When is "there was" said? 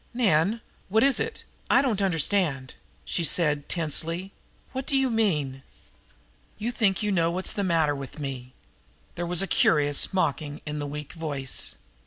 9.13-9.43